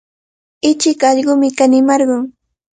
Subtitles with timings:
[0.69, 2.23] Ichik allqumi kanimarqun.